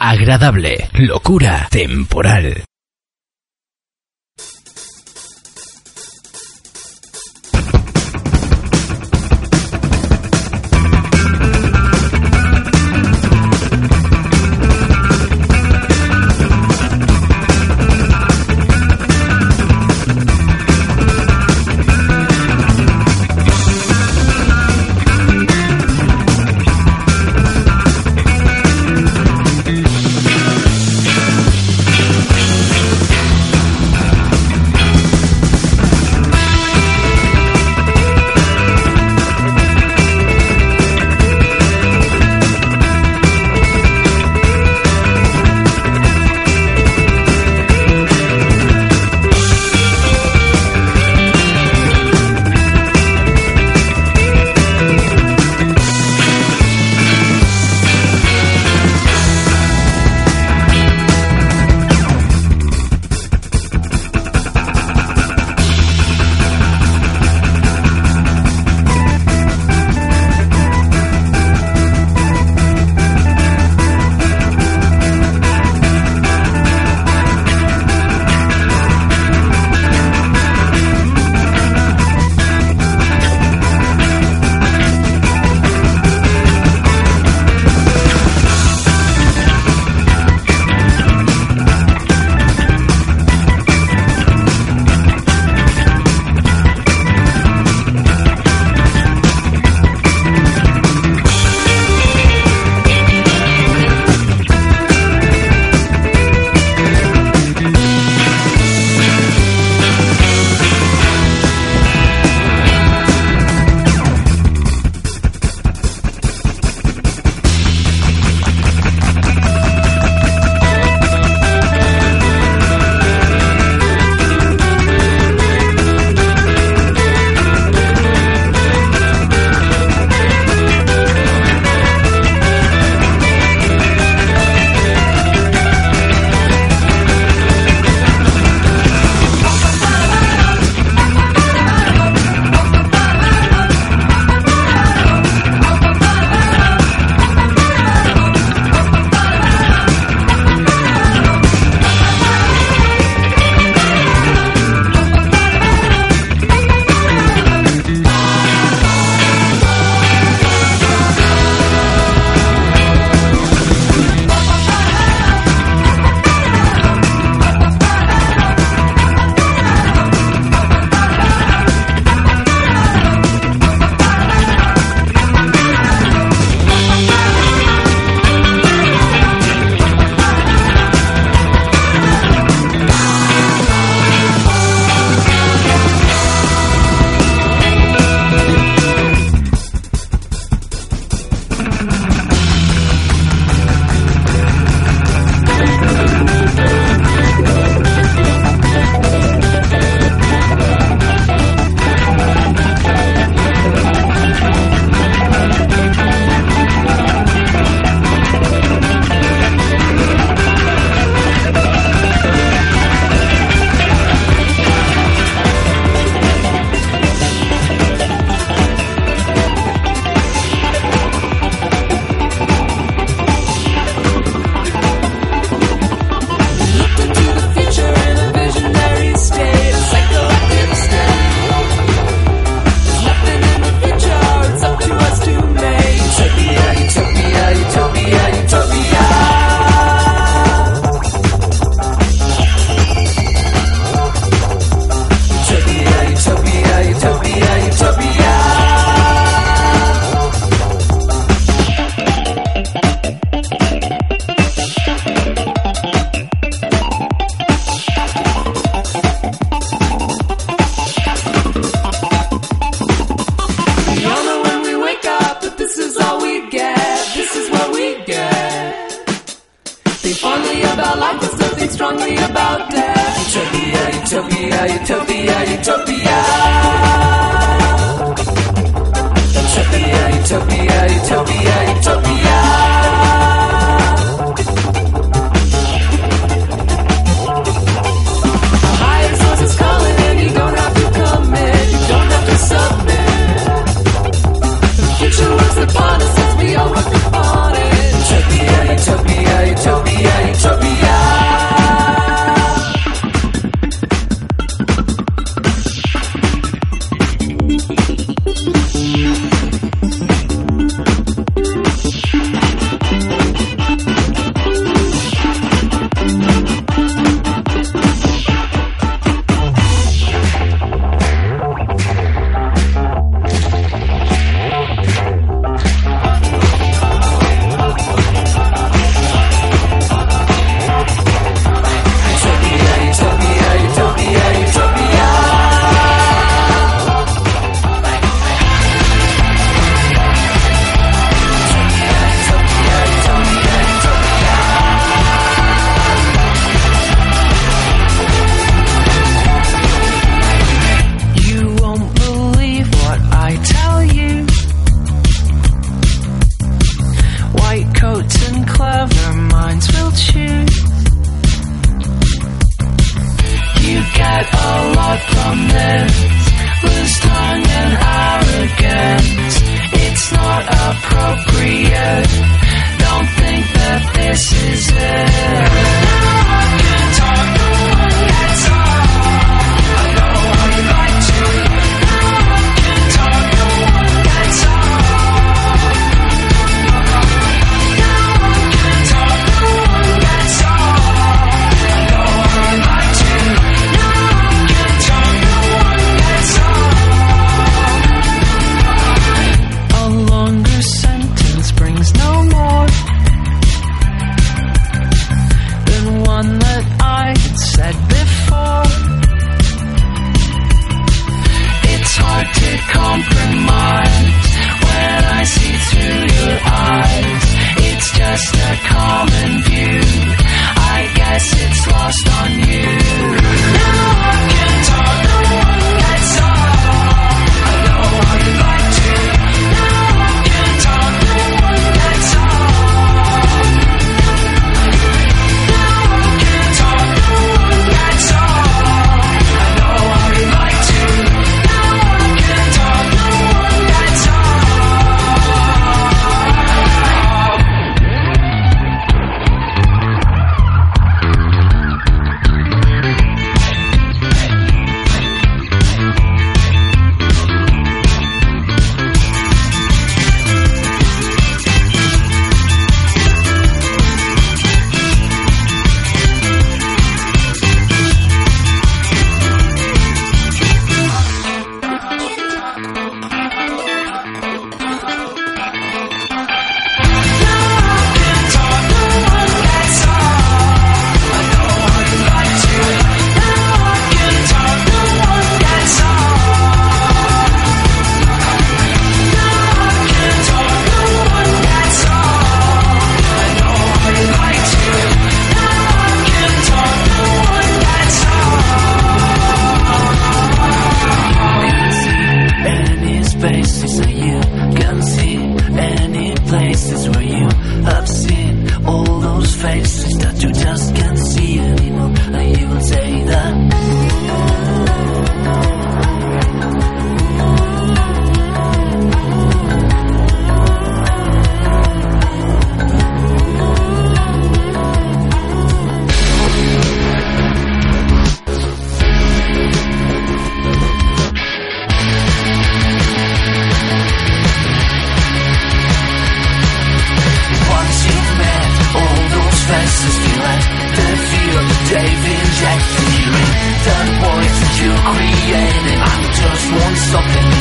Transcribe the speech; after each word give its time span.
agradable, 0.00 0.88
locura 0.94 1.68
temporal. 1.70 2.69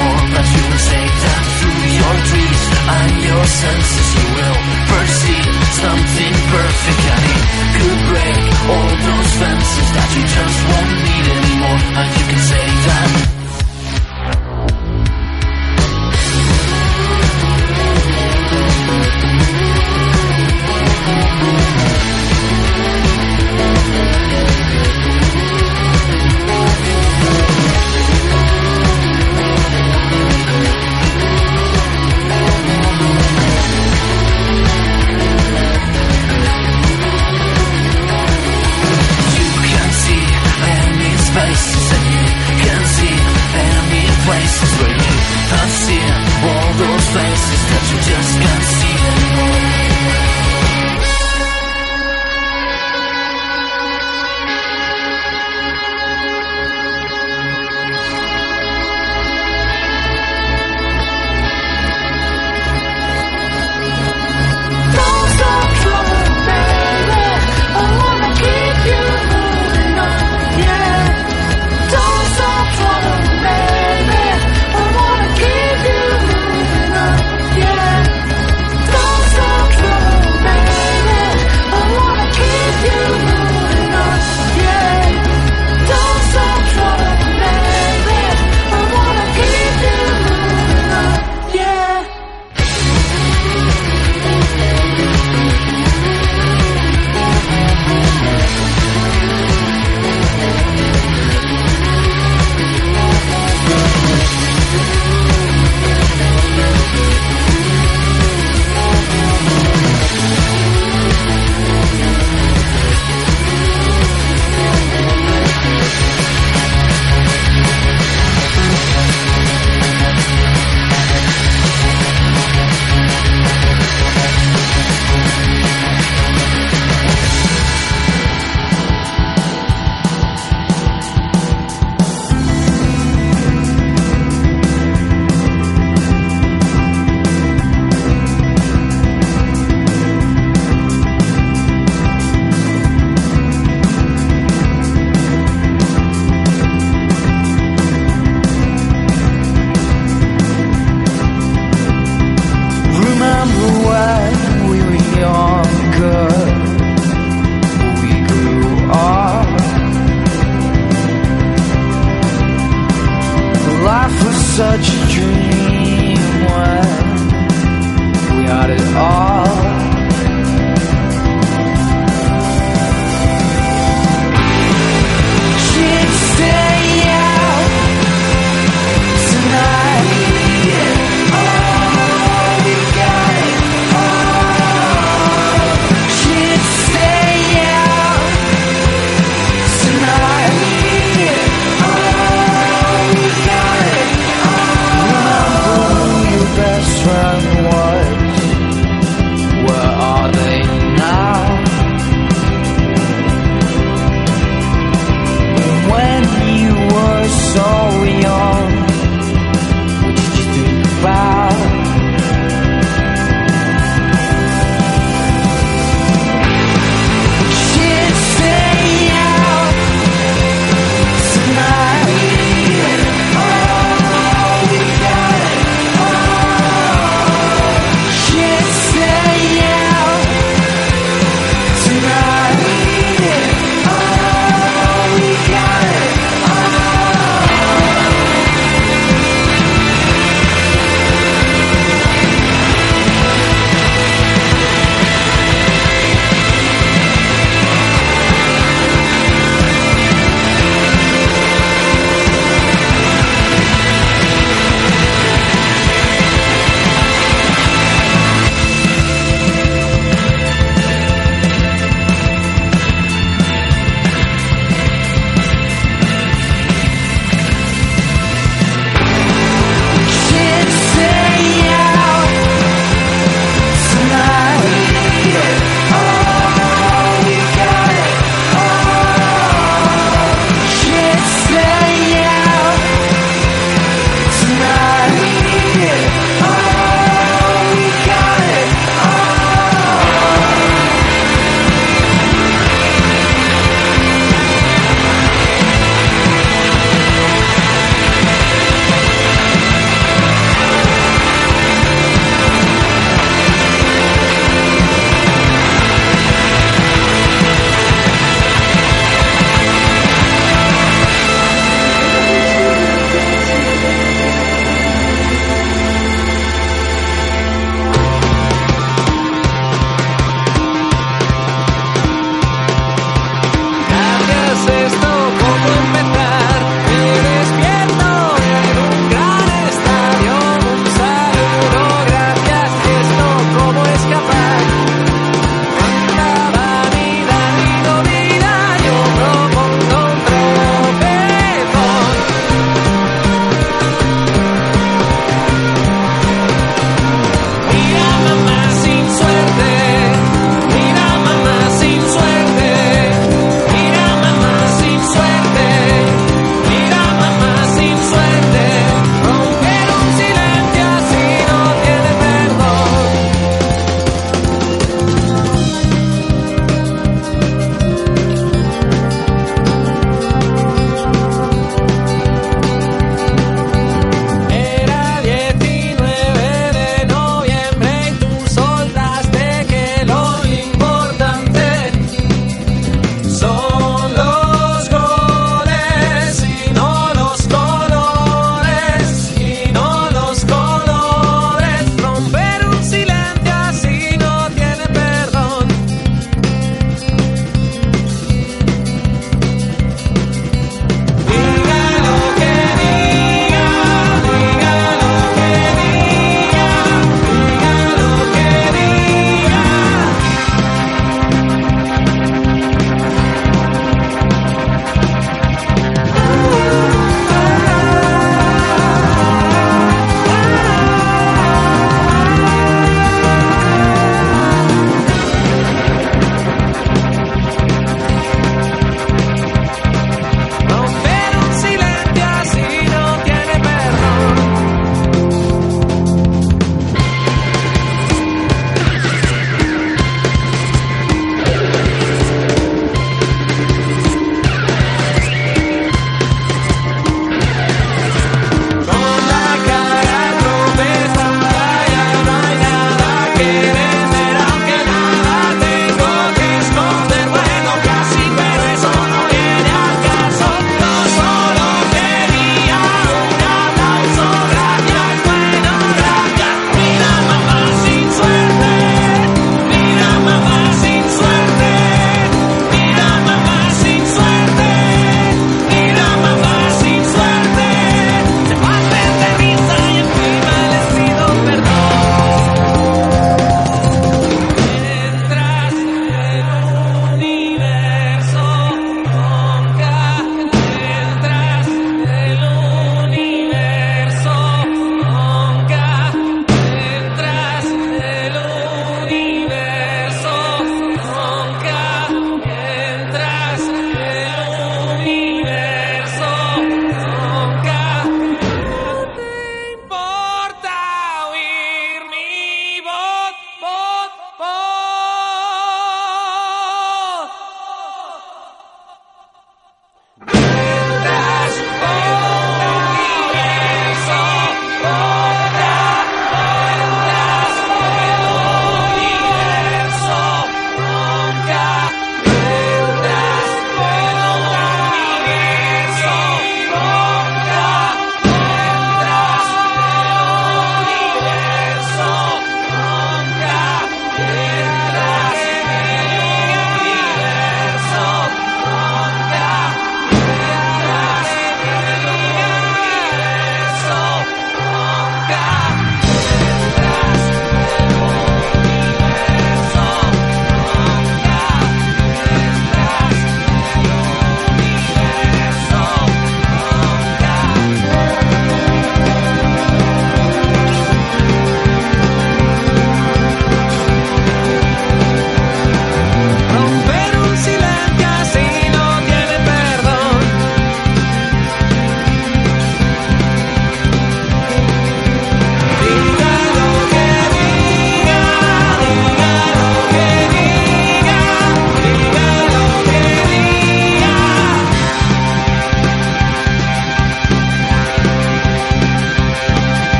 more 0.00 0.22
But 0.34 0.46
you 0.48 0.62
will 0.68 0.84
say 0.90 1.04
that 1.04 1.42
through 1.60 1.82
your 2.00 2.16
dreams 2.30 2.62
And 2.96 3.12
your 3.28 3.44
senses 3.44 4.08
you 4.16 4.26
will 4.36 4.58
perceive 4.90 5.52
Something 5.84 6.34
perfect. 6.54 7.02
And 7.14 7.24
it 7.32 7.42
could 7.76 8.00
break 8.10 8.44
All 8.72 8.92
those 9.08 9.30
fences 9.40 9.88
that 9.96 10.08
you 10.16 10.22
just 10.24 10.58
won't 10.68 10.99